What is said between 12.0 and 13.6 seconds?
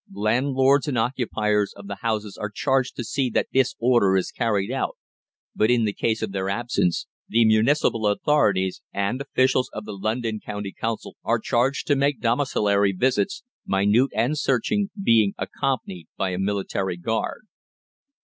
domiciliary visits,